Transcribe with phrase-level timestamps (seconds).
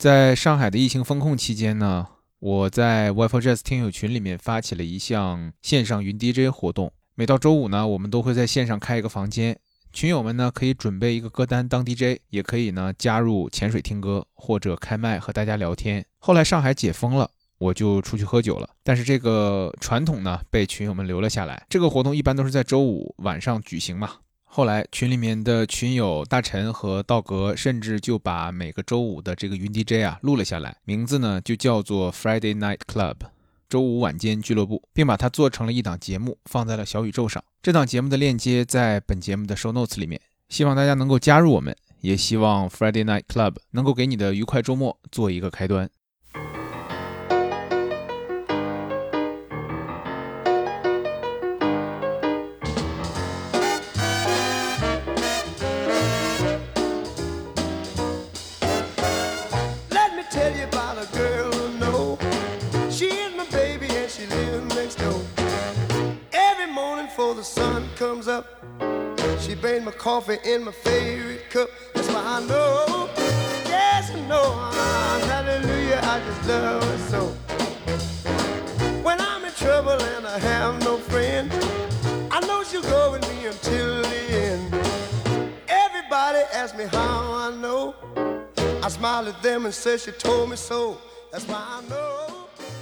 [0.00, 2.06] 在上海的疫情封控期间呢，
[2.38, 6.90] 我在 Wi-Fi Jazz 听友群里面发起了一项线上云 DJ 活动。
[7.14, 9.58] 每到周五呢，我们都会在线上开一个房间，
[9.92, 16.02] 群友们呢可以准备一个歌单当 DJ，也可以呢加入潜水听歌或者开麦和大家聊天。
[16.16, 21.66] 后来上海解封了，我就出去喝酒了，但是这个传统呢被群友们留了下来。
[21.68, 24.12] 这个活动一般都是在周五晚上举行嘛。
[24.52, 33.14] 后来群里面的群友大陈和道格甚至就把每个周五的这个云 DJ 啊录了下来，名字呢就叫做 Friday Night Club，
[33.68, 37.42] 周五晚间俱乐部，并把它做成了一档节目放在了小宇宙上。
[37.62, 45.88] 这档节目的链接在本节目的 show notes 里面，希望大家能够加入我们，也希望 Friday Night Club 能够给你的愉快周末做一个开端。
[70.05, 71.69] coffee in my favorite cup.
[71.93, 73.09] That's why I know,
[73.65, 74.53] yes, I know,
[75.27, 77.21] hallelujah, I just love it so.
[79.03, 81.51] When I'm in trouble and I have no friend,
[82.31, 84.73] I know she'll go with me until the end.
[85.67, 87.95] Everybody asks me how I know.
[88.83, 90.97] I smile at them and say she told me so.
[91.31, 92.11] That's why I know.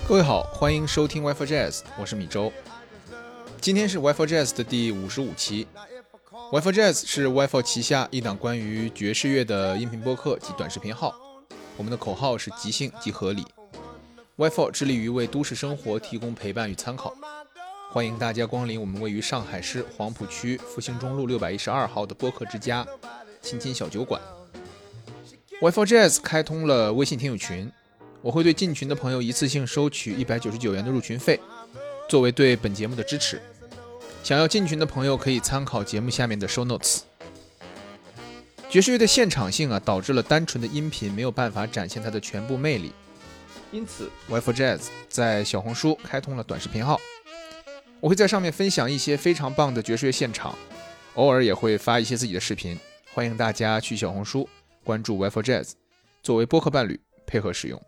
[0.05, 2.51] 各位好，欢迎收听 WiFi Jazz，我是米周。
[3.60, 5.66] 今天是 WiFi Jazz 的第五十五期。
[6.52, 11.14] WiFi Jazz 是 WiFi 旗下一档关于爵士乐的音频播客及短视频号。
[11.76, 13.44] 我们的口号是即兴即合理。
[14.36, 17.14] WiFi 致力于为都市生活提供陪伴与参考。
[17.90, 22.86] 欢迎大家光临我们位于上海市黄浦区复兴中路六百一十二号的播客之家——
[23.42, 24.20] 亲亲小酒馆。
[25.60, 27.70] WiFi Jazz 开通了微信听友群，
[28.22, 31.40] 我会对进群的朋友一次性收取一百九十九元的入群费，
[32.08, 33.40] 作为对本节目的支持。
[34.24, 37.02] 想要进群的朋友可以参考节目下面的 show notes。
[38.68, 42.92] 爵士乐的现场性啊，导致了单纯的音频没有办法展现它的全部魅力，
[43.72, 47.00] 因此 w i f e Jazz 在小红书开通了短视频号，
[48.00, 50.54] 我会在上面分享一些非常棒的爵士乐现场，
[51.14, 52.78] 偶尔也会发一些自己的视频，
[53.14, 54.46] 欢迎大家去小红书
[54.84, 55.72] 关注 w i f e Jazz，
[56.22, 57.82] 作为播客伴侣配合使用。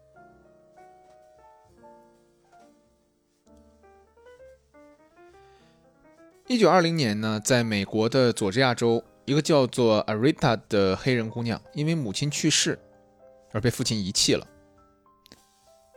[6.51, 12.77] 一九二零年呢，在美国的佐治亚州，一个叫做 Arita 的黑人姑娘，因为母亲去世
[13.53, 14.45] 而被父亲遗弃了。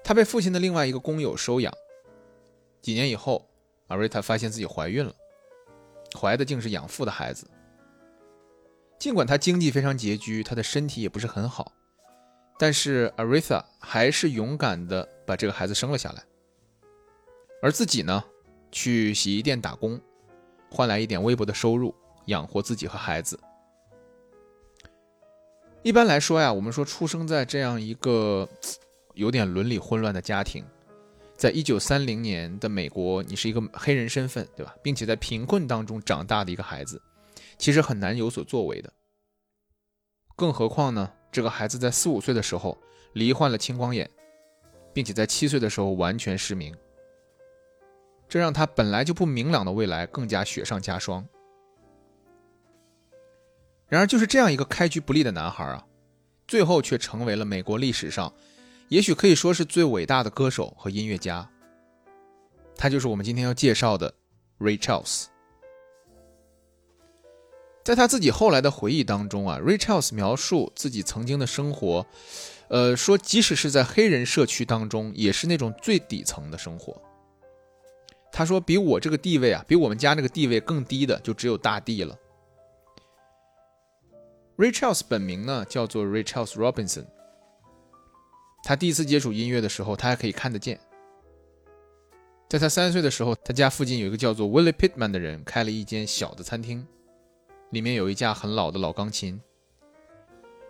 [0.03, 1.73] 她被父亲的另外一个工友收养。
[2.83, 3.49] 几年以后
[3.87, 5.11] ，Arita 发现自己怀孕了，
[6.15, 7.49] 怀的竟是养父的孩子。
[8.99, 11.71] 尽管她经济非常拮据，她的身体也不是很好，
[12.59, 16.23] 但是 Arita 还是勇敢的把这个孩子生了下来，
[17.59, 18.23] 而自己呢，
[18.71, 19.99] 去洗衣店打工。
[20.73, 21.93] 换来一点微薄的收入，
[22.25, 23.39] 养活自己和孩子。
[25.83, 28.49] 一般来说呀，我们说出生在这样一个
[29.13, 30.65] 有点伦理混乱的家庭，
[31.37, 34.75] 在一九三零年的美国，你是一个黑人身份，对吧？
[34.81, 36.99] 并且在贫困当中长大的一个孩子，
[37.59, 38.91] 其实很难有所作为的。
[40.35, 42.75] 更何况呢，这个孩子在四五岁的时候
[43.13, 44.09] 罹患了青光眼，
[44.91, 46.75] 并且在七岁的时候完全失明。
[48.27, 51.25] 这让他本来就不明朗的未来更加雪上加霜。
[53.87, 55.85] 然而，就是这样一个开局不利的男孩啊，
[56.47, 58.33] 最后却成为了美国历史上，
[58.87, 61.47] 也许可以说是最伟大的歌手和音乐家。
[62.75, 64.11] 他就是我们今天要介绍的
[64.59, 65.25] Ray Charles。
[67.83, 72.05] 在他自己后来的回忆当中啊，Ray Charles 描述自己曾经的生活，
[72.69, 76.99] 呃，说即使是在黑人社区当中，也是那种最底层的生活。
[78.35, 82.17] 他说：“比我这个地位啊，比我们家那个地位更低的，就只有大地了。”
[84.57, 87.05] Ray Charles 本名呢叫做 Ray Charles Robinson。
[88.63, 90.79] 他第一次接触音乐的时候，他还可以看得见。
[92.49, 96.87] 在他三岁的时候，他家附近有一个叫做 Willie Pittman 的人开了一间小的餐厅，
[97.69, 99.39] 里面有一架很老的老钢琴。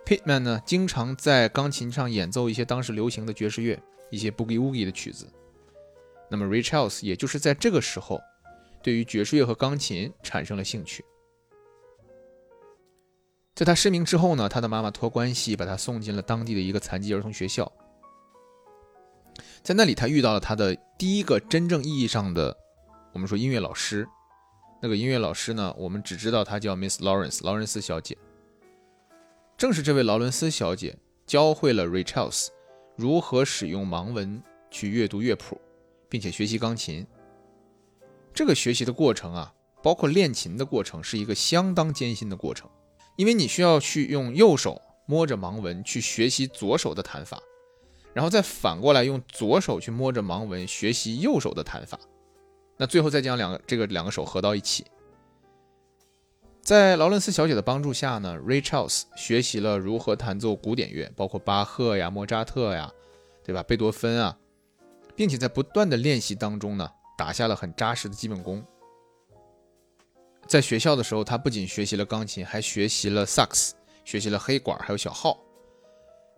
[0.04, 3.80] Pittman 呢经常在钢琴上演奏一些当时流行的爵士乐，
[4.10, 5.26] 一些 Boogie Woogie 的曲子。
[6.30, 8.20] 那么，Ray Charles 也就是在这个时候，
[8.82, 11.04] 对于爵士乐和钢琴产生了兴趣。
[13.54, 17.70] 在他失明之后呢，他的妈妈托关系把他送进了当地的一个残疾儿童学校。
[19.62, 22.56] 在那里，他遇到了他的第一个真正意义上的，
[23.12, 24.06] 我们说音乐老师。
[24.82, 28.18] 那个音乐老师呢，我们只知道她叫 Miss Lawrence，劳伦斯小姐。
[29.56, 32.48] 正是这位劳伦斯小姐，教会了 Ray Charles
[32.96, 35.58] 如何使用盲文去阅读乐谱，
[36.14, 37.04] 并且学习钢琴。
[38.32, 39.52] 这个学习的过程啊，
[39.82, 42.70] 包括练琴的过程，是一个相当艰辛的过程，
[43.16, 47.42] 因为你需要去用右手摸着盲文去学习左手的弹法，
[48.12, 51.98] 然后再反过来用左手去摸着盲文学习右手的弹法，
[52.76, 54.84] 那最后再将两个这个两个手合到一起。
[56.62, 62.88] 在劳伦斯小姐的帮助下呢，Ray Charles 学习了如何弹奏古典乐，包括巴赫呀、莫扎特呀，
[63.44, 63.64] 对吧？
[63.64, 64.38] 贝多芬啊，
[65.16, 68.64] 并且在不断的练习当中呢，打下了很扎实的基本功。
[70.46, 73.74] 在学校的时候，他不仅学习了钢琴，还学习了萨克斯，
[74.04, 75.38] 学习了黑管，还有小号，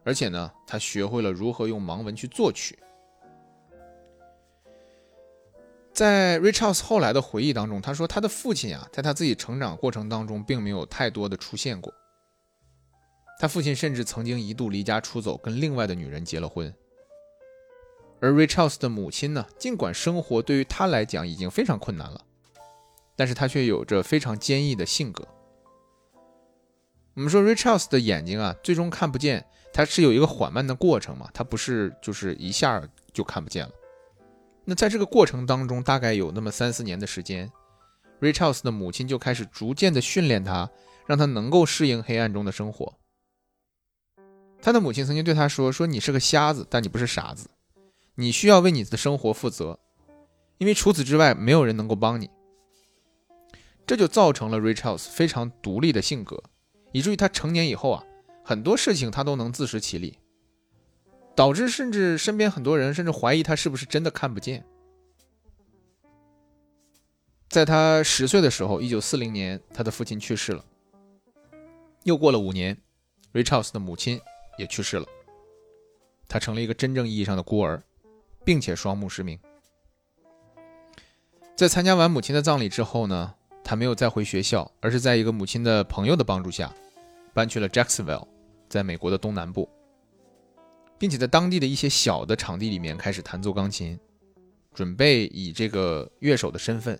[0.05, 2.78] 而且呢，他学会了如何用盲文去作曲。
[5.93, 11.93] 在 Richards 后来的回忆当中，他说他的父亲啊，在他自己成长过程当中，并没有太多的出现过。
[13.40, 16.73] 他父亲甚至曾经一度离家出走，跟另外的女人结了婚。
[18.20, 22.20] 而 r i c h a r d s 的母亲呢，尽管生活对于他来讲已经非常困难了，
[23.14, 25.26] 但是他却有着非常坚毅的性格。
[27.14, 32.82] 我们说 r i c h a r d s 的眼睛啊，最终看不见，它是有一个缓慢的过程嘛，它不是就是一下
[33.12, 33.72] 就看不见了。
[34.64, 37.50] 那在这个过程当中，大概有那么三四年的时间
[38.20, 40.68] r i c h a r d s 的母亲就开始逐渐的训练他，
[41.06, 42.94] 让他能够适应黑暗中的生活。
[44.60, 47.48] 他的母亲曾经对他说：“说你是个瞎子，但你不是傻子，
[48.16, 49.78] 你需要为你的生活负责，
[50.58, 52.28] 因为除此之外没有人能够帮你。”
[53.86, 56.42] 这就造成了 Ray Charles 非常独立的性格，
[56.92, 58.04] 以至于他成年以后啊，
[58.44, 60.18] 很多事情他都能自食其力。
[61.36, 64.64] 导致甚至身边很多人甚至怀疑他是不是真的看不见。
[67.50, 70.64] 在他十岁的时候，一九四零年，他的父亲去世了。
[72.04, 72.76] 又过了五年
[73.34, 74.18] ，Ray Charles 的母亲
[74.58, 75.06] 也去世了。
[76.26, 77.82] 他成了一个真正意义上的孤儿，
[78.46, 79.38] 并且双目失明。
[81.56, 83.34] 在参加完母亲的葬礼之后呢，
[83.64, 86.72] 他没有再回学校，而是在一个母亲的朋友的帮助下，
[87.34, 88.28] 搬去了 Jacksonville，
[88.69, 89.69] 在美国的东南部。
[90.98, 93.98] 并且在当地的一些小的场地里面开始弹奏钢琴，
[94.72, 96.99] 准备以这个乐手的身份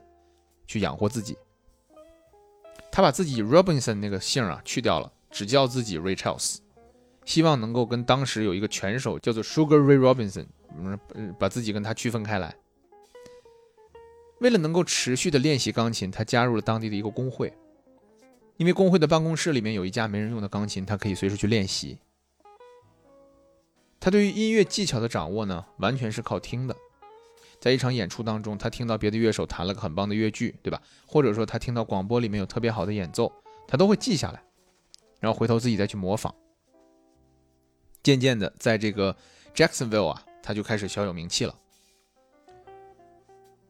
[0.67, 1.37] 去养活自己。
[2.91, 6.59] 他把自己 Robinson 那个姓啊去掉了，只叫自己 Ray Charles，
[7.25, 10.47] 希望能够跟当时有一个拳手叫做 Sugar Ray Robinson，
[11.15, 12.55] 嗯，把自己跟他区分开来。
[14.41, 17.53] 为了能够持续的练习钢琴，他加入了当地的一个工会，
[18.59, 21.99] 因为工会的办公室里面有一架没人用的钢琴，他可以随时去练习。
[23.99, 26.77] 他对于音乐技巧的掌握呢，完全是靠听的。
[27.59, 30.83] 在一场演出当中，他听到别的乐手弹了个很棒的乐句，对吧？
[31.07, 33.33] 或者说他听到广播里面有特别好的演奏，
[33.67, 34.43] 他都会记下来，
[35.19, 36.33] 然后回头自己再去模仿。
[38.03, 39.17] 渐渐的，在这个
[39.55, 41.53] Jacksonville 啊，他就开始小有名气了。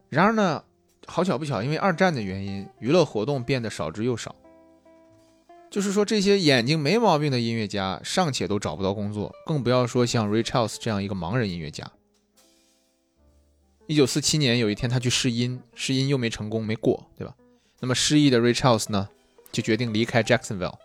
[0.09, 0.63] 然而呢，
[1.07, 4.35] 好巧不巧，因为二战的原因，娱乐活动变得少之又少。
[5.71, 11.91] 就是说，这些眼睛没毛病的音乐家尚且都找不到工作，更不要说像 Ray Charles 这样一个盲人音乐家。
[13.87, 17.35] 一九四七年有一天，他去试音，试音又没成功，没过，对吧？
[17.79, 19.09] 那么失意的 Ray Charles 呢，
[19.51, 20.75] 就决定离开 Jacksonville，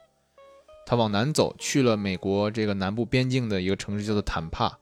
[0.87, 4.79] 他往南走，去了美国这个南部边境的一个城市，叫做坦帕，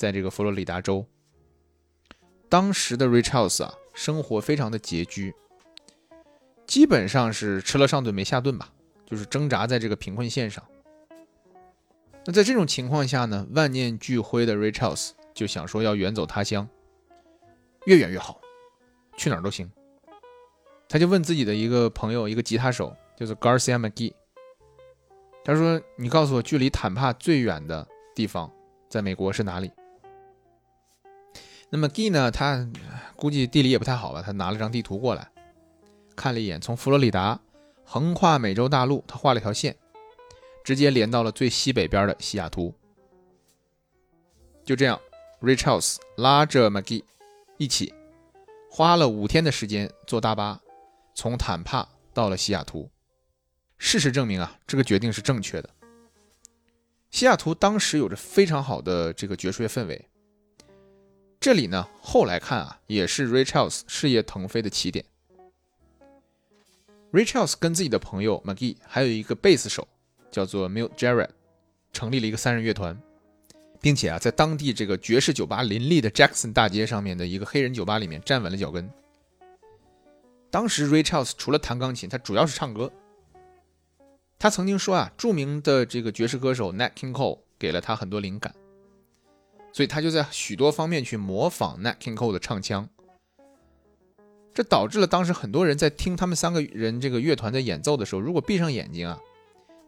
[0.00, 1.04] 在这个佛罗里达州。
[2.48, 5.34] 当时的 richards 啊，生活非常的拮据，
[6.66, 8.72] 基本上是吃了上顿没下顿吧。
[9.04, 10.64] 就是挣扎在这个贫困线上。
[12.24, 16.68] 那在这种情况下呢，万念俱灰的 richards 就想说要远走他乡，
[17.86, 18.40] 越远越好，
[19.16, 19.68] 去哪儿都行。
[20.88, 24.14] 他就问自己的一个朋友，一个吉他手，叫做 Garcia McGee。
[25.44, 28.48] 他说：“你告诉我，距离坦帕最远的地方
[28.88, 29.72] 在美国是哪里？”
[31.70, 32.68] 那么 Gee 呢，他
[33.16, 35.30] 估计地理也不太好吧，他拿了张地图过来，
[36.14, 37.40] 看了一眼，从佛罗里达。
[37.92, 39.76] 横跨美洲大陆，他画了一条线，
[40.62, 42.72] 直接连到了最西北边的西雅图。
[44.64, 45.00] 就这样
[45.40, 47.02] ，Richards 拉着 McGee
[47.56, 47.92] 一起，
[48.70, 50.60] 花了五天的时间坐大巴，
[51.16, 52.88] 从坦帕到了西雅图。
[53.76, 55.68] 事实证明啊，这个决定是正确的。
[57.10, 60.08] 西雅图当时有着非常好的这个爵士乐氛围，
[61.40, 65.02] 这里呢，后来看啊，也是 Ray Charles 事业腾飞的起点。
[67.12, 69.88] Ray Charles 跟自己的朋友 McGee，还有一个贝斯手
[70.30, 71.30] 叫做 Milt Jarrett，
[71.94, 73.00] 成立了一个三人乐团，
[73.80, 78.86] 并且啊，在当地这个爵士酒吧林立的 Jackson 大街上面的一个黑人酒吧里面站稳了脚跟。
[80.50, 82.92] 当时 Ray Charles 除了弹钢琴，他主要是唱歌。
[84.38, 88.54] 他曾经说啊，著名的这个爵士歌手 Nat King Cole 给了他很多灵感，
[89.72, 92.88] 所以他就在许多方面去模仿 Nat King Cole 的唱腔。
[94.52, 99.18] 这导致了当时很多人在听他们三个人这个乐团在演奏的时候，如果闭上眼睛啊，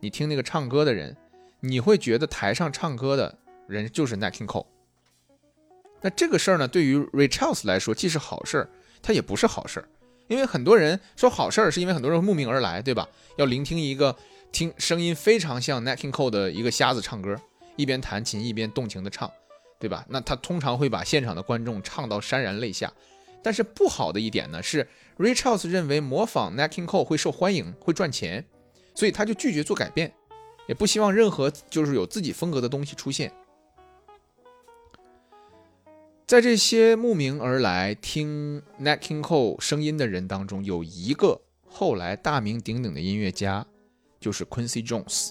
[0.01, 1.17] 你听那个唱歌的人，
[1.61, 3.37] 你会觉得台上唱歌的
[3.67, 4.67] 人就是 Nat King Cole。
[6.01, 8.69] 那这个事儿呢，对于 Ray Charles 来说既是好事儿，
[9.03, 9.89] 它也不是好事儿，
[10.29, 13.09] 因为很多人说好事儿，是因为很多人慕名而来，对吧？
[13.37, 14.17] 要聆听一个
[14.53, 17.37] 听声音非常像 Nat King Cole 的一个瞎子唱歌，
[17.77, 19.31] 一边弹琴一边动情的唱，
[19.83, 20.07] 对吧？
[20.09, 22.93] 那他通常会把现场的观众唱到潸然泪下。
[23.43, 24.87] 但是不好的一点呢，是
[25.19, 28.47] Richards 认为模仿 Nat King Cole 会受欢迎，会赚钱，
[28.95, 30.15] 所以他就拒绝做改变，
[30.69, 33.33] 也不希望任何就是有自己风格的东西出现。
[36.29, 43.67] 在这些慕名而来听 Nat King Cole 声音的人当中，有一个后来大名鼎鼎的音乐家，
[44.21, 45.31] 就是 Quincy Jones。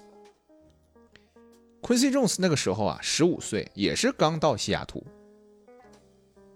[1.82, 5.04] Quincy Jones 那个时候啊，十五岁，也是刚到西雅图。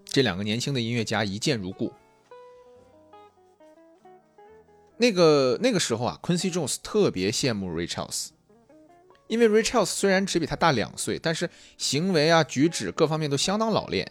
[0.04, 1.92] 这两个年轻的音乐家一见如故。
[4.96, 8.32] 那个那个时候啊，Quincy Jones 特别羡慕 r i c h a r s
[9.26, 14.10] 因为 r i c h a r s 虽然只比他大两岁，但是行为啊、举止各方面都相当老练。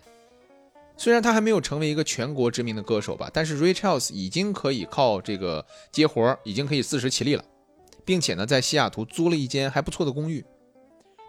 [0.98, 7.44] 虽然他还没有成为一个全国知名的歌手吧，但是 r i c h a r s 已经可以靠这个接活儿已经可以自食其力了，
[8.04, 10.46] 并且呢，在西雅图租了一间还不错的公寓。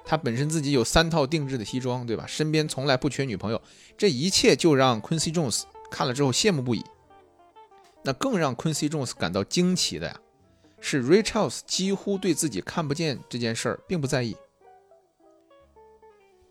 [0.07, 2.25] 他本身自己有三套定制的西装，对吧？
[2.27, 3.61] 身边从来不缺女朋友，
[3.99, 6.85] 这一切就让 Quincy Jones 看了之后羡慕不已。
[8.05, 10.21] 那更让 Quincy Jones 感到惊奇的呀，
[10.81, 14.37] 是 Ray Charles 几乎对自己看不见这件事儿并不在意。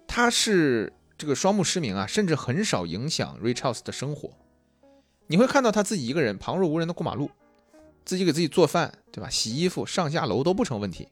[0.06, 0.94] 他是。
[1.18, 4.32] 这个双目失明啊，甚至很少影响 Ray Charles 的生活。
[5.28, 7.32] 你会看到他自己一个人旁若无人的过马路，
[8.04, 9.30] 自己给自己做饭，对吧？
[9.30, 11.08] 洗衣服、上下楼都不成问题。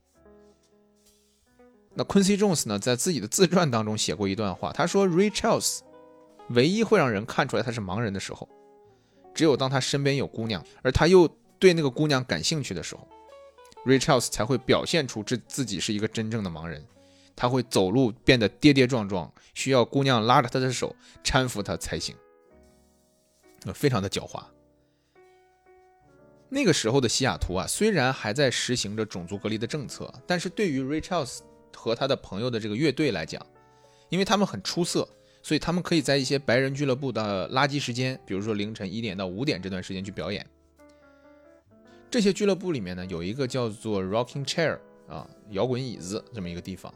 [1.93, 5.79] 那 Quincy Jones 呢，在自己的自传当中写过一段话，他说：“Ray Charles
[6.49, 8.47] 唯一会让人看出来他是盲人的时候，
[9.33, 11.27] 只有当他身边有姑娘，而他又
[11.59, 13.07] 对那个姑娘感兴趣的时候
[13.85, 16.85] ，Ray Charles 才会表现出这自己是一个真正的盲人。”
[17.35, 22.15] 他会走路变得跌跌撞撞，需要姑娘拉着他的手搀扶他才行，
[23.73, 24.43] 非常的狡猾。
[26.47, 31.39] 那个时候的西雅图啊，虽然还在实行着种族隔离的政策，但是对于 Ray Charles
[31.75, 33.45] 和他的朋友的这个乐队来讲，
[34.09, 35.07] 因为他们很出色，
[35.41, 40.45] 所以他们可以在一些白人俱乐部的垃圾时间，比如说凌晨一点到五点这段时间去表演。
[42.09, 44.77] 这些俱乐部里面呢，有一个叫做 Rocking Chair
[45.07, 46.93] 啊，摇滚椅子这么一个地方。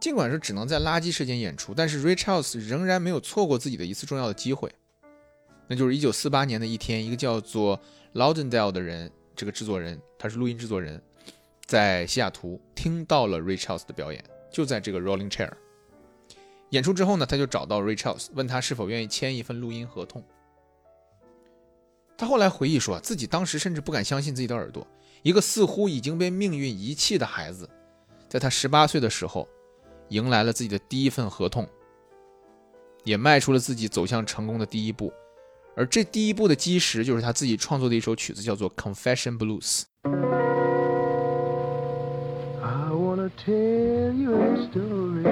[0.00, 4.70] 尽管是只能在垃圾时间演出，但是 Rich House 仍然没有错过自己的一次重要的机会，
[5.68, 7.80] 那就是1948年的一天，一个叫做
[8.14, 11.02] Lauderdale 的人，这个制作人，他是录音制作人，
[11.66, 15.50] 在西雅图听到了 Ray Charles 的表演，就在这个 Rolling Chair
[16.70, 20.24] 演出之后呢，他就找到 Ray Charles，问他是否愿意签一份录音合同。
[22.16, 24.86] 他后来回忆说，自己当时甚至不敢相信自己的耳朵，
[25.22, 27.68] 一个似乎已经被命运遗弃的孩子，
[28.28, 29.46] 在他十八岁的时候。
[30.10, 31.68] 迎来了自己的第一份合同，
[33.02, 35.12] 也迈出了自己走向成功的第一步，
[35.74, 39.82] 而这第一步的基石就是他自己创作的一首曲子，叫做《Confession Blues》。
[43.44, 45.24] tell you a story.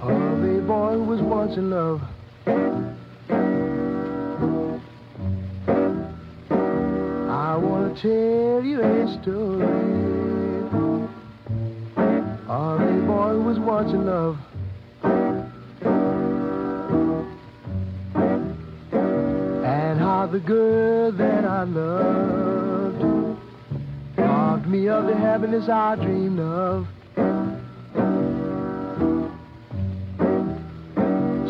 [0.00, 2.02] Of a boy was once in love.
[7.28, 9.66] I wanna tell you a story.
[12.48, 14.38] Of a boy was once in love.
[19.64, 22.65] And how the girl that I love
[24.68, 26.86] me of the happiness I dreamed of.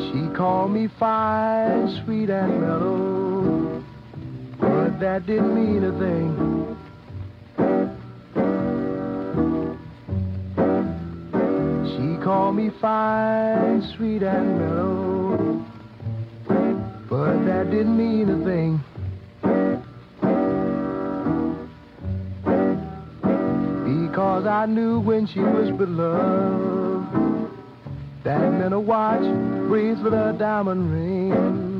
[0.06, 3.82] She called me fine, sweet, and mellow,
[4.61, 6.76] but that didn't mean a thing.
[11.92, 15.64] She called me fine, sweet, and mellow.
[17.08, 18.80] But that didn't mean a thing.
[24.16, 27.50] Because I knew when she was beloved,
[28.25, 29.20] that meant a watch,
[29.68, 31.75] bracelet, a diamond ring.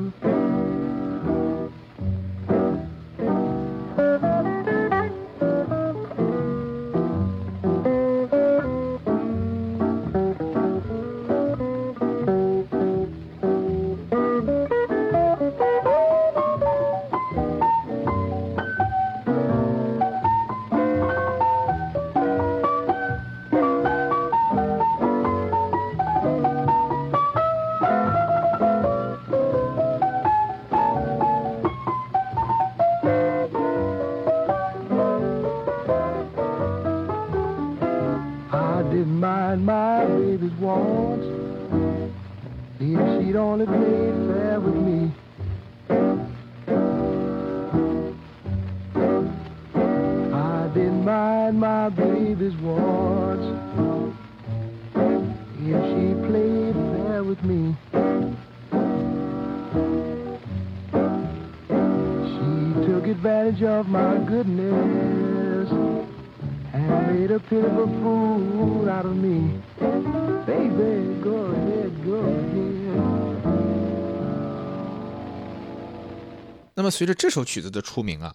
[76.87, 78.33] 么随着这首曲子的出名啊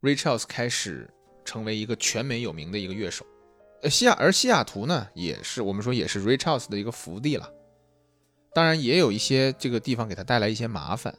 [0.00, 1.12] ，Ray Charles 开始
[1.44, 3.26] 成为一个全美有名的一个乐手。
[3.82, 7.52] 呃，西雅而西雅图呢，也是我们说也是 Ray Charles 的一个福地了。
[8.54, 11.12] 当然，也有一些这个地方给他带来一些麻烦，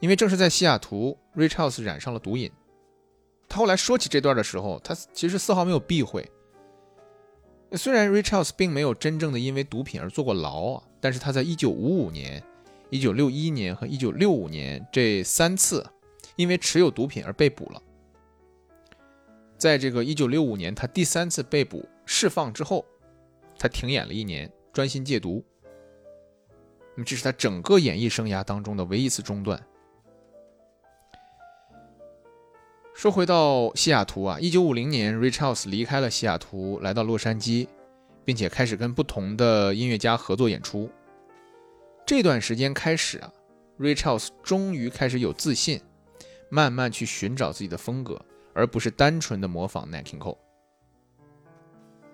[0.00, 2.52] 因为正是在西雅图，Ray Charles 染上了毒瘾。
[3.48, 6.30] 他后来说起这段的时候，他其实丝毫没有避讳。
[7.74, 12.42] 虽然 Ray Charles 并没有真正的因为毒品而坐过牢啊，但是他在1955年、
[12.92, 15.84] 1961年和1965年这三次
[16.36, 17.82] 因为持有毒品而被捕了。
[19.56, 22.84] 在这个1965年，他第三次被捕释放之后，
[23.58, 25.42] 他停演了一年，专心戒毒。
[26.94, 29.64] 那么这是他整个演艺生涯当中的唯一一次中断。
[32.92, 37.68] 说回到西雅图啊，一九五零年，Ray Charles 离开了西雅图，来到洛杉矶，
[38.24, 40.90] 并且开始跟不同的音乐家合作演出。
[42.04, 43.32] 这段时间开始啊
[43.78, 45.80] ，Ray Charles 终于开始有自信，
[46.50, 48.20] 慢慢去寻找自己的风格，
[48.52, 50.38] 而不是单纯的模仿 Nat King Cole。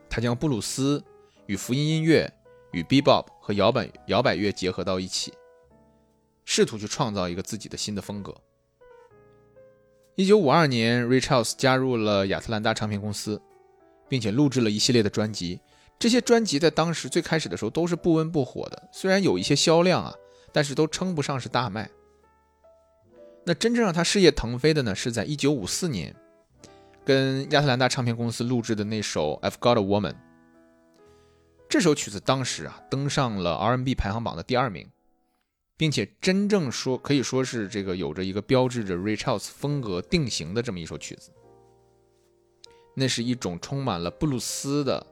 [0.09, 1.02] 他将布鲁斯
[1.47, 2.33] 与福音音乐、
[2.73, 5.33] 与 Bebop 和摇摆摇摆乐结合到一起，
[6.44, 8.35] 试图去创造一个自己的新的风格。
[10.14, 13.40] 一九五二年，Ray Charles 加入了亚特兰大唱片公司，
[14.09, 15.61] 并且录制了一系列的专辑。
[15.98, 20.14] 这些专辑在当时最开始的时候都是不温不火的，虽然有一些销量啊，
[20.52, 21.90] 但是都称不上是大卖。
[23.44, 26.14] 那真正让他事业腾飞的呢，是在一九五四年，
[27.04, 30.12] 跟亚特兰大唱片公司录制的那首《I've Got a Woman》。
[31.68, 34.88] 这首曲子当时啊，登上了 R&B 排行榜的第二名。
[35.78, 41.30] 并且真正说可以说是这个有着一个标志着 Ray Charles 风格定型的这么一首曲子，
[42.94, 45.06] 那是一种充满了布鲁斯的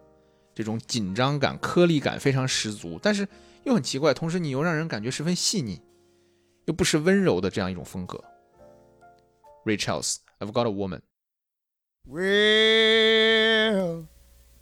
[0.57, 3.29] 这种紧张感、颗粒感非常十足，但是
[3.65, 5.83] 又很奇怪，同时你又让人感觉十分细腻，
[6.65, 8.25] 又不失温柔的这样一种风格。
[9.67, 11.01] Ray Charles，I've got a woman。
[12.09, 14.07] Well,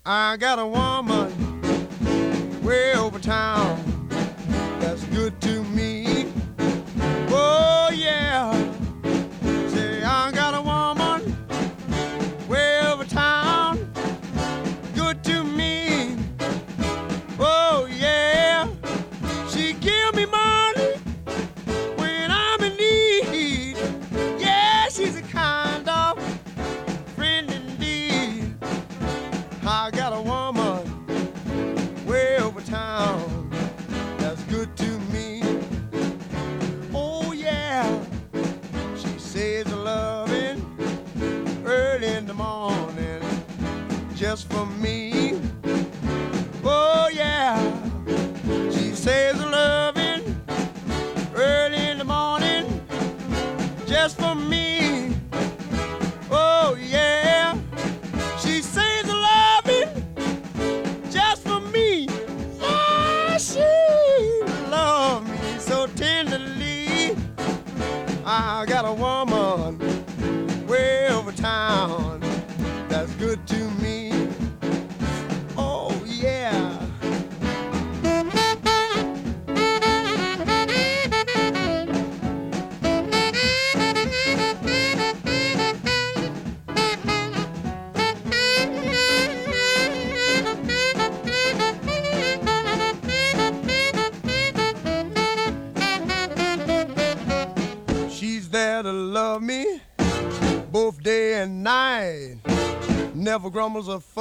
[0.03, 1.31] I got a woman
[2.65, 3.79] way over town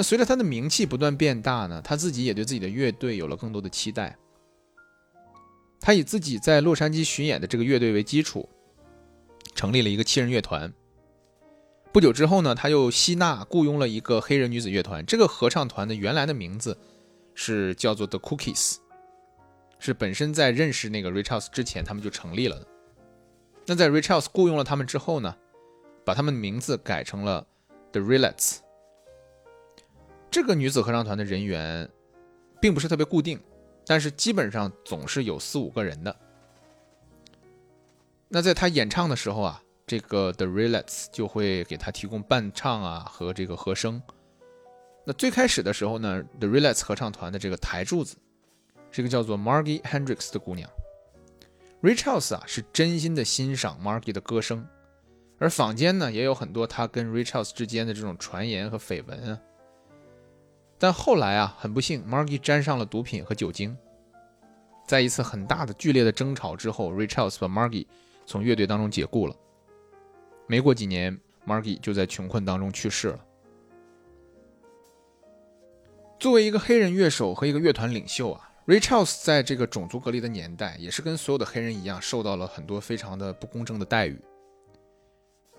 [0.00, 4.16] 那随着他的名气不断变大呢，他自己也对自己的乐队有了更多的期待。
[5.78, 8.48] 他以自己在洛杉矶巡演的这个乐队为基础，
[9.54, 10.72] 成立了一个七人乐团。
[11.92, 15.04] 不久之后呢，他又吸纳雇佣了一个黑人女子乐团。
[15.04, 16.78] 这个合唱团的原来的名字
[17.34, 18.76] 是叫做 The Cookies，
[19.78, 22.66] 是本身在认识那个 Rich House 之前他们就成立了。
[23.66, 25.36] 那在 Rich House 雇佣了他们之后呢，
[26.06, 27.46] 把他们的名字改成了
[27.92, 28.60] The Relax。
[30.30, 31.88] 这个女子合唱团的人员
[32.60, 33.40] 并不是特别固定，
[33.84, 36.14] 但是基本上总是有四五个人的。
[38.28, 44.00] 那在她演唱的时候啊，这个 The Relax 就会给她提供伴唱啊和这个和声。
[45.04, 48.16] 那最开始的时候呢，The Relax 合唱团的这个台柱子
[48.92, 50.70] 是一个叫做 Margie Hendrix 的姑娘。
[51.82, 54.64] Rich House 啊是真心的欣赏 Margie 的歌声，
[55.38, 59.40] 而坊间呢也有很多他跟 Rich House 之间的这种传言和绯闻啊。
[60.82, 63.76] 但后来啊，很不幸，Margie 沾上了毒品和酒精。
[64.86, 67.86] 在一次很大的、剧烈的争吵之后，Richels 把 Margie
[68.24, 69.36] 从乐队当中解雇了。
[70.46, 73.20] 没过几年，Margie 就在穷困当中去世了。
[76.18, 84.18] 作为一个黑人乐手和一个乐团领袖啊，Richels 在这个种族隔离的年代，也是跟所有的黑人一样，受到了很多非常的不公正的待遇。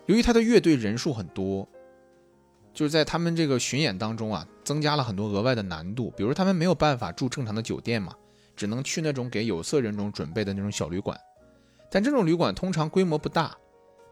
[0.07, 1.69] 由于他的乐队人数很多。
[2.73, 8.15] 就是在他们这个巡演当中啊，增加了很多额外的难度，比如他们没有办法住正常的酒店嘛，
[8.55, 11.19] 只能去那种给有色人种准备的那种小旅馆。
[11.89, 13.55] 但这种旅馆通常规模不大，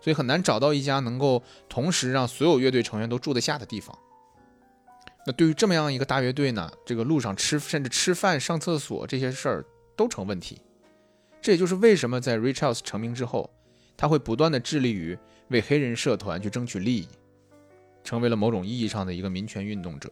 [0.01, 3.97] 所以很难找到一家能够同时让所有乐队成员都住得下的地方。
[5.25, 10.61] 那对于这么样一个大乐队呢，这个路上吃甚至吃饭、上厕所这些事儿都成问题。
[11.41, 13.49] 这也就是为什么在 Rich House 成名之后，
[13.95, 15.17] 他会不断的致力于
[15.47, 17.07] 为黑人社团去争取利益。
[18.09, 20.11] 成为了某种意义上的一个民权运动者。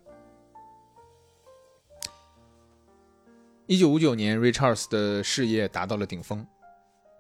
[3.65, 6.45] 一九五九年，Ray Charles 的事业达到了顶峰。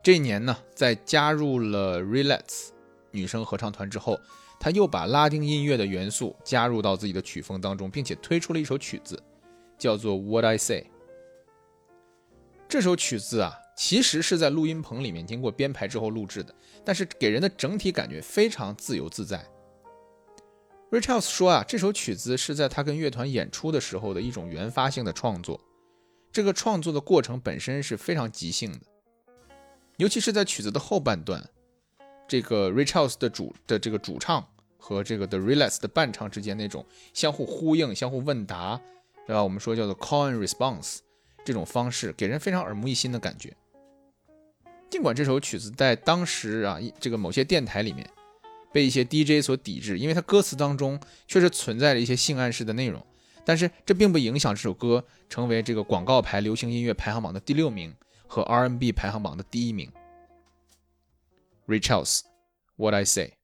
[0.03, 2.67] 这一年呢，在加入了 Relax
[3.09, 4.19] 女生合唱团之后，
[4.59, 9.19] 他又把拉丁音乐的元素加入到自己的曲风当中，并且推出了一首曲子，
[9.79, 10.81] 叫做《What I Say》。
[12.69, 16.53] 这首曲子啊，其实是在录音棚里面经过编排之后录制的，
[16.85, 19.43] 但是给人的整体感觉非常自由自在。
[20.89, 25.59] Rich House 说啊，这首曲子是在他跟乐团演出的时候的一种原发性的创作。
[26.31, 28.79] 这个创作的过程本身是非常即兴的，
[29.97, 31.43] 尤其是在曲子的后半段，
[32.25, 34.47] 这个 Rich House 的主的这个主唱
[34.77, 38.79] 和这个 The Relax 的伴唱之间那种相互呼应、相互问答，
[39.25, 39.43] 对吧？
[39.43, 40.99] 我们说叫做 Call and Response
[41.43, 43.53] 这种方式，给人非常耳目一新的感觉。
[44.89, 48.09] 尽管这首曲子在当时啊，这个某些电台里面。
[48.71, 53.05] 被一些 DJ 所抵制，因为它歌词当中确实存在了一些性暗示的内容，
[53.45, 57.93] 但是这并不影响这首歌成为这个广告牌流行音乐排行榜的第六名
[58.27, 59.91] 和 R&B 排行榜的第一名。
[61.67, 63.36] Richels，What I Say。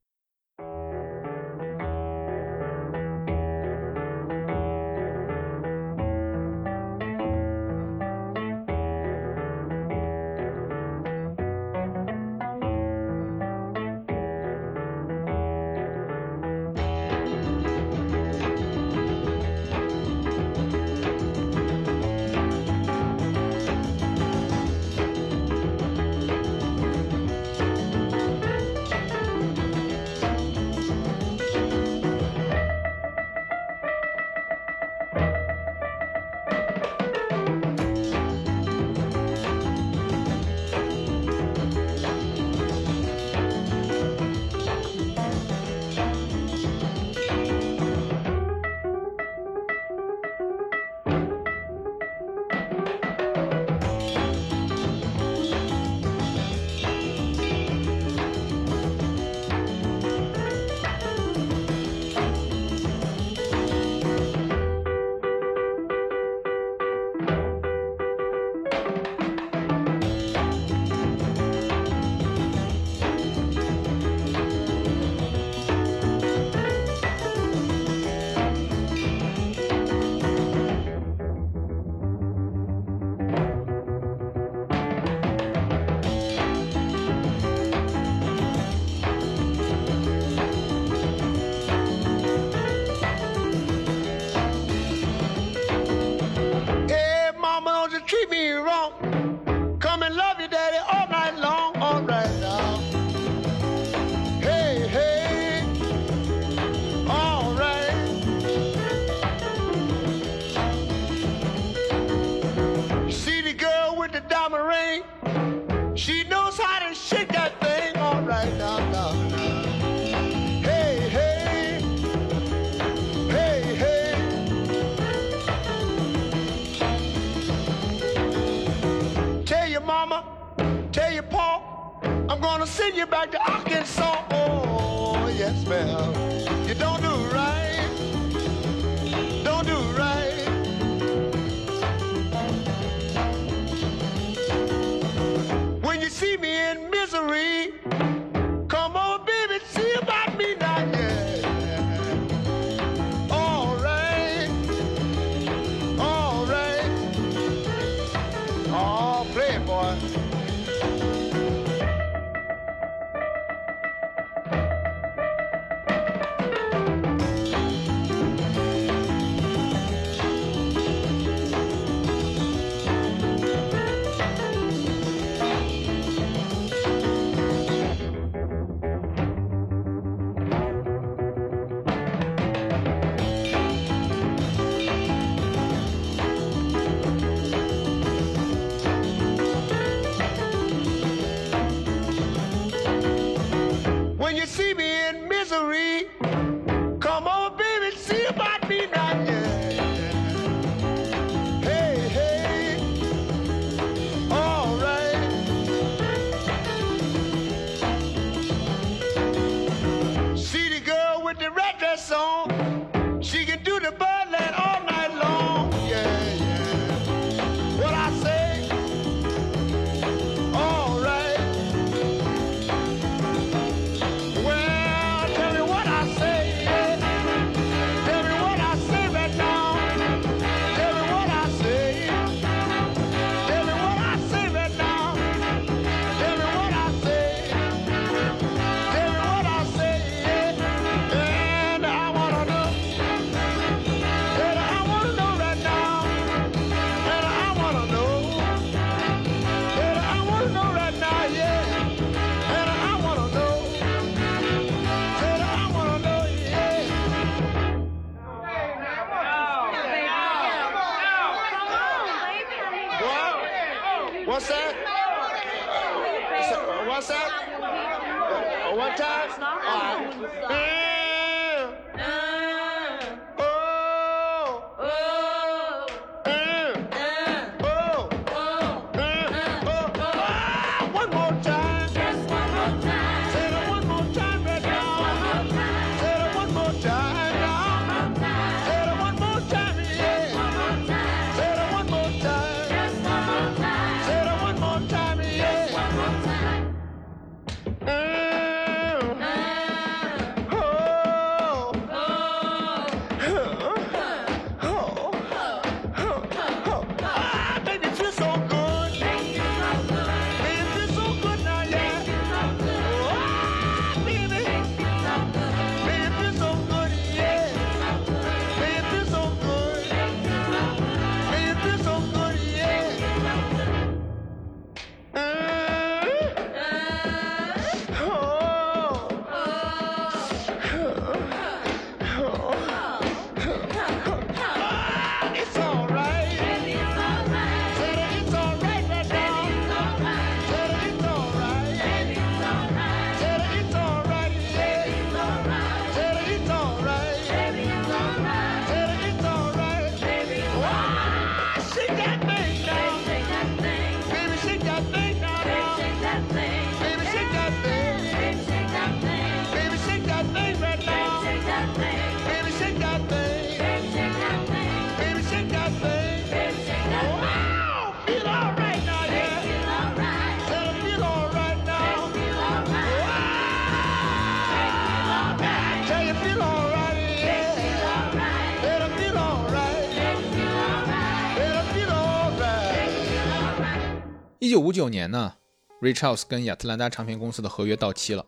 [384.63, 385.35] 五九年呢
[385.81, 388.25] richards 跟亚特兰大唱片公司的合约到期了。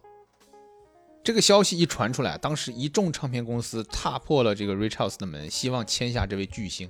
[1.23, 6.89] 这个消息一传出来当时一众唱片公司踏破了这个 richards 的门希望签下这位巨星。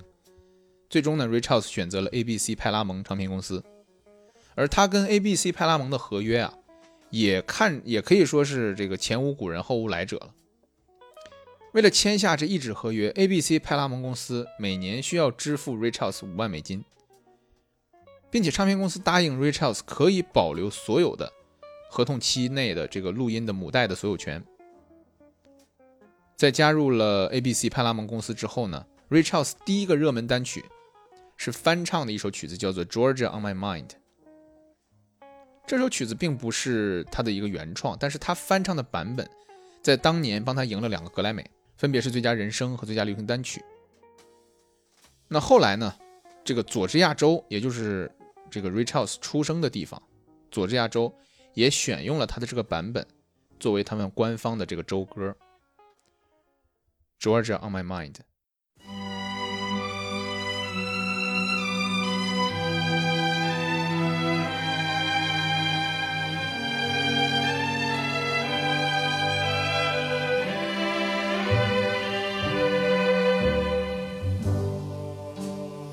[0.90, 3.62] 最终呢 richards 选择了 abc 派拉蒙唱片公司。
[4.56, 6.52] 而他跟 abc 派拉蒙的合约啊
[7.10, 10.34] 也看也可以说是这个前无古人后无来者了。
[11.72, 16.84] 为了签下这一纸合约 abc 派拉蒙公司每年需要支付 richards 五万美金
[18.30, 21.32] 并且唱片公司答应 Ray Charles 可以保留所有的
[21.90, 24.44] 合同期内的这个录音的母带的所有权。
[26.36, 30.64] 在加入了 ABC 派拉蒙公司之后呢，Ray Charles 第一个热门单曲
[31.36, 33.88] 是翻唱的一首曲子，叫做《Georgia on My Mind》。
[35.66, 39.28] 这首曲子并不是他的一个原创，但是他翻唱的版本
[39.82, 41.44] 在当年帮他赢了两个格莱美，
[41.76, 43.64] 分别是最佳人声和最佳流行单曲。
[45.26, 45.92] 那后来呢，
[46.46, 48.08] 这个佐治亚州，也就是
[48.48, 50.00] 这个 Rich House 出生的地方，
[50.48, 51.12] 佐治亚州
[51.54, 53.04] 也选用了他的这个版本
[53.58, 55.36] 作为他们官方的这个州歌。
[57.18, 58.14] Georgia on my mind。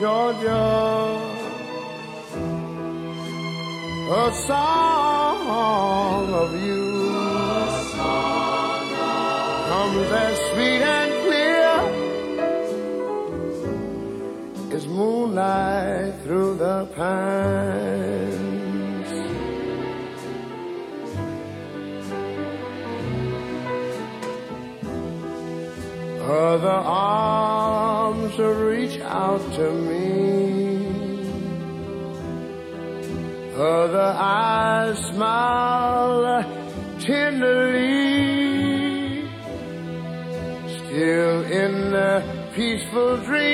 [0.00, 1.20] Georgia,
[4.10, 7.10] a song of you
[9.68, 11.68] comes as sweet and clear
[14.74, 18.30] as moonlight through the pines.
[26.22, 29.89] Other arms reach out to me.
[34.12, 36.44] Eyes smile
[37.00, 38.50] tenderly.
[40.78, 42.22] Still in the
[42.54, 43.49] peaceful dreams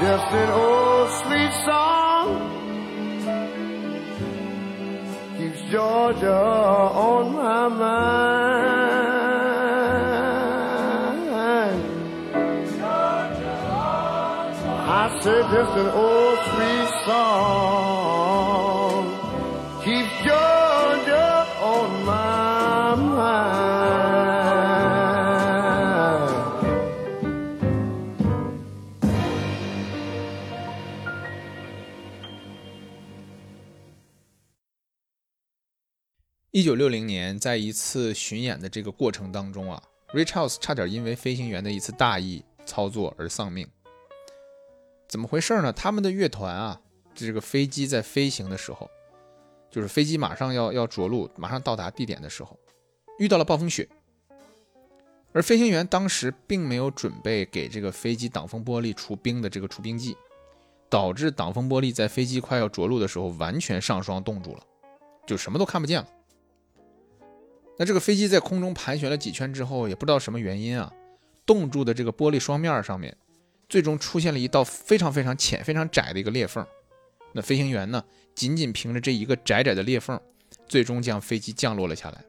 [0.00, 2.26] Just an old sweet song
[5.36, 8.30] keeps Georgia on my mind.
[14.88, 17.89] I said just an old sweet song
[36.70, 39.82] 九六零年，在一次巡演的这个过程当中啊
[40.14, 43.68] ，Rich House 差点因为飞行员的一次大意操作而丧命。
[45.08, 45.72] 怎么回事呢？
[45.72, 46.80] 他们的乐团啊，
[47.12, 48.88] 这个飞机在飞行的时候，
[49.68, 52.56] 就是飞机马上要要着陆，马上到达地点的时候，
[53.18, 53.88] 遇到了暴风雪，
[55.32, 60.16] 而飞行员当时并没有准备给这个飞机挡风玻璃除冰的这个除冰剂，
[60.88, 64.62] 导致挡风玻璃在飞机快要着陆的时候完全上霜冻住了，
[65.26, 66.08] 就什么都看不见了。
[67.80, 70.92] 那这个飞机在空中盘旋了几圈之后，也不知道什么原因啊，
[71.46, 73.16] 冻住的这个玻璃双面上面，
[73.70, 76.66] 最终出现了一道非常非常浅、非常窄的一个裂缝。
[77.32, 78.04] 那飞行员呢，
[78.34, 80.20] 仅仅凭着这一个窄窄的裂缝，
[80.68, 82.22] 最终将飞机降落了下来。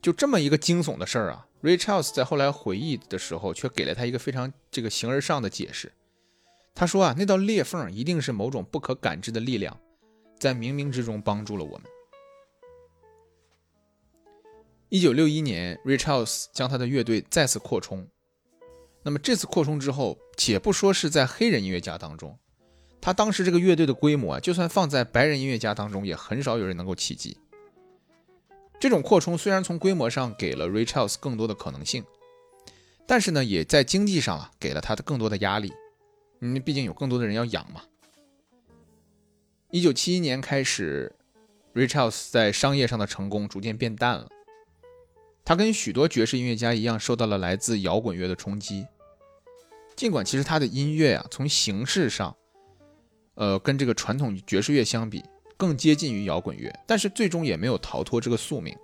[0.00, 5.90] 就这么一个惊悚的事儿啊，Ray Charles 在后来回忆的时候，却给了他一个非常这个形而上的解释。
[6.72, 9.76] 他说啊，那道裂缝一定是某种不可感知的力量，
[10.38, 11.82] 在冥冥之中帮助了我们。
[14.88, 18.06] 一九六一年，Ray Charles 将他的乐队再次扩充。
[19.02, 22.38] 那么这次扩充之后，且不说是在黑人音乐家当中，
[23.00, 27.36] 他当时这个乐队的规模啊，就算放在白人音乐家当中，也很少有人能够企及。
[28.78, 32.04] 这种扩充虽然从规模上给了 Ray Charles 更多的可能性，
[33.06, 35.72] 但是呢，也在经济上啊给了他的更多的压力，
[36.40, 37.82] 因为毕竟有更多的人要养嘛。
[39.72, 41.12] 一九七一年开始
[41.74, 44.28] ，Ray Charles 在商业上的成功逐渐变淡了。
[45.46, 48.84] 他跟许多爵士音乐家一样，受到了来自摇滚乐的冲击。
[49.94, 52.36] 尽管其实他的音乐啊，从形式上，
[53.36, 55.24] 呃，跟这个传统爵士乐相比
[55.56, 58.76] 更接近于摇滚乐，但是最终也没有逃脱这个宿命。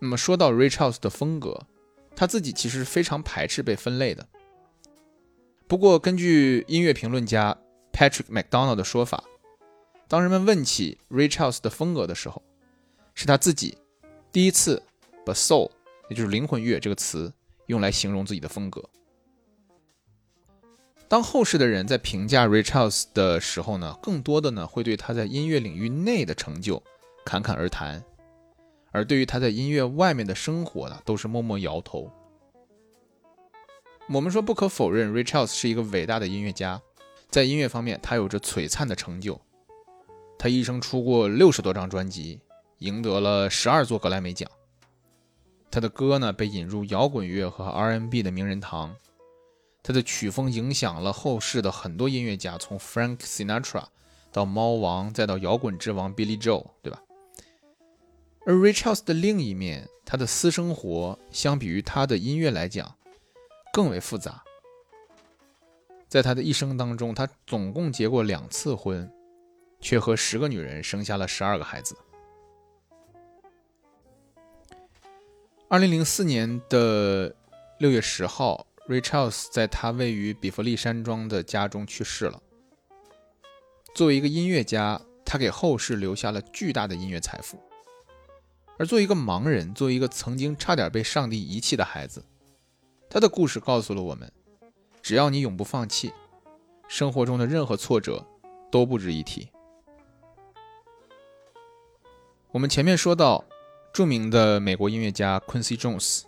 [0.00, 1.66] 那么说到 r i c h a r s 的风格，
[2.14, 4.28] 他自己其实非常排斥被分类的。
[5.66, 7.58] 不过，根据音乐评论家
[7.92, 9.24] Patrick McDonald 的说法，
[10.06, 12.40] 当人们问起 r i c h a r s 的风格的时候，
[13.16, 13.76] 是他自己。
[14.36, 14.82] 第一次
[15.24, 15.70] 把 soul，
[16.10, 17.32] 也就是灵魂乐这个词
[17.68, 18.84] 用来形容自己的风格。
[21.08, 26.82] 当后世的人在评价 r i c h a r d s 的时候呢，更多的呢会对他在音乐领域内的成就
[27.24, 28.04] 侃侃而谈，
[28.90, 32.12] 而对于他在音乐外面的生活呢，都是默默摇头。
[34.10, 36.78] 我们说不可否认 r i c h a r d s 是一个伟大的音乐家，
[37.30, 39.40] 在音乐方面他有着璀璨的成就，
[40.38, 42.38] 他一生出过六十多张专辑。
[42.78, 44.50] 赢得了十二座格莱美奖。
[45.70, 48.94] 他的歌呢被引入摇滚乐和 R&B 的名人堂。
[49.82, 53.84] 他的曲风影响了后世的很多音乐家，从 Frank Sinatra
[54.32, 57.00] 到猫王，再到摇滚之王 Billy Joel，对吧？
[58.44, 62.96] 而 Ray Charles 的另一面，他的私生活相比于他的音乐来讲
[63.72, 64.42] 更为复杂。
[66.08, 69.10] 在他的一生当中，他总共结过两次婚，
[69.80, 71.96] 却和十个女人生下了十二个孩子。
[75.68, 77.34] 二零零四年的
[77.78, 82.40] 六月十号，Ray Charles 在他位于比弗利山庄的家中去世了。
[83.92, 87.56] 作为一个音乐家，他给后世留下了巨大的音乐财富；
[88.78, 92.24] 而作为一个盲人，作为一个曾经差点被上帝遗弃的孩子，
[93.10, 94.30] 他的故事告诉了我们：
[95.02, 96.12] 只要你永不放弃，
[96.86, 98.24] 生活中的任何挫折
[98.70, 99.50] 都不值一提。
[102.52, 103.44] 我们前面说到。
[103.96, 106.24] 著名的美国音乐家 Quincy Jones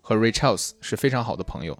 [0.00, 1.78] 和 Ray Charles 是非常好的朋友。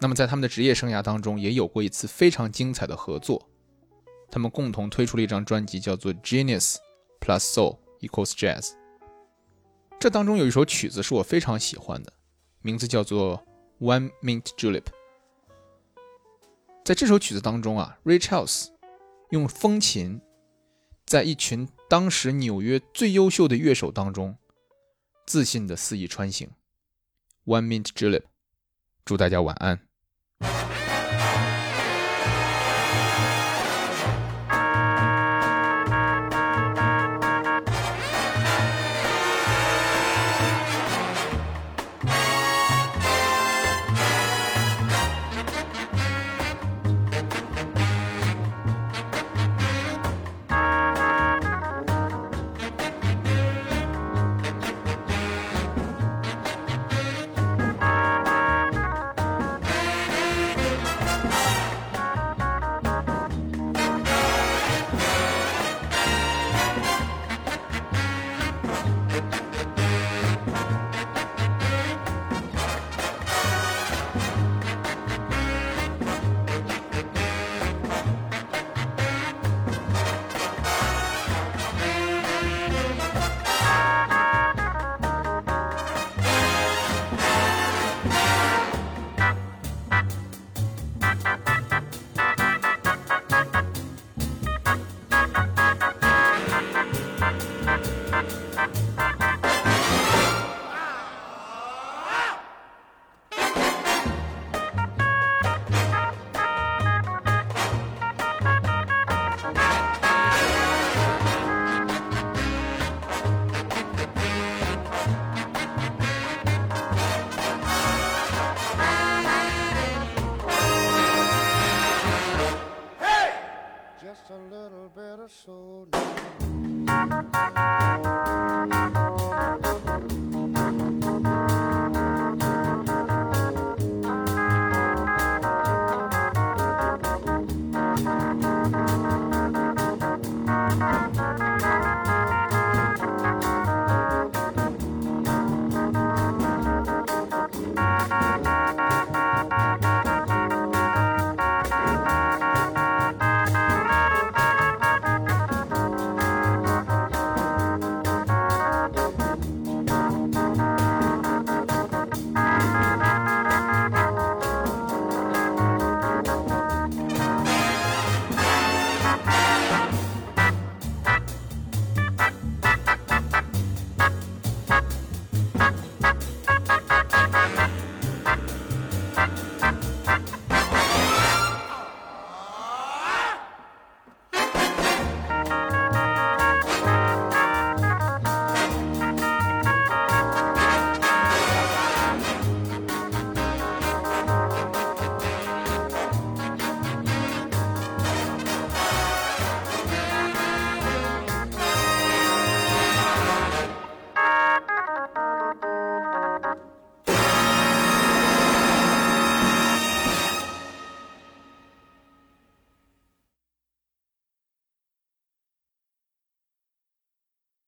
[0.00, 3.46] 那么在他们的职业生涯当中，也有过一次非常精彩的合作。
[4.30, 6.76] 他们共同推出了一张专辑，叫做《Genius
[7.20, 8.60] Plus Soul Equals Jazz》。
[10.00, 12.10] 这当中有一首曲子是我非常喜欢的，
[12.62, 13.44] 名字叫做
[13.84, 14.80] 《One Mint Julep》。
[16.86, 18.68] 在这首曲子当中啊，Ray Charles
[19.28, 20.22] 用风琴。
[21.06, 24.36] 在一群当时纽约最优秀的乐手当中，
[25.24, 26.50] 自信的肆意穿行。
[27.44, 28.24] One Mint Julep，
[29.04, 29.86] 祝大家晚安。